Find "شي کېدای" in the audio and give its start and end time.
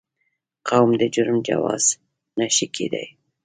2.55-3.07